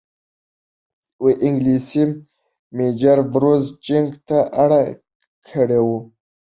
[1.45, 1.89] انګلیس
[2.75, 4.71] میجر بروز جنگ ته اړ
[5.47, 5.97] کړی وو.